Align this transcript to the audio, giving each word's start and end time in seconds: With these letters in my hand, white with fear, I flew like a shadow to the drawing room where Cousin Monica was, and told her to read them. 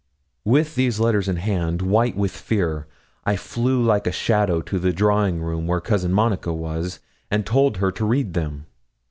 With 0.45 0.73
these 0.73 0.99
letters 0.99 1.27
in 1.27 1.35
my 1.35 1.41
hand, 1.41 1.83
white 1.83 2.17
with 2.17 2.31
fear, 2.31 2.87
I 3.23 3.35
flew 3.35 3.83
like 3.83 4.07
a 4.07 4.11
shadow 4.11 4.59
to 4.61 4.79
the 4.79 4.91
drawing 4.91 5.43
room 5.43 5.67
where 5.67 5.79
Cousin 5.79 6.11
Monica 6.11 6.51
was, 6.53 6.99
and 7.29 7.45
told 7.45 7.77
her 7.77 7.91
to 7.91 8.03
read 8.05 8.33
them. 8.33 8.65